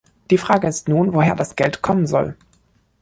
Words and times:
Die 0.31 0.39
Frage 0.39 0.67
ist 0.67 0.89
nun, 0.89 1.13
woher 1.13 1.35
das 1.35 1.55
Geld 1.55 1.83
kommen 1.83 2.07
soll. 2.07 2.35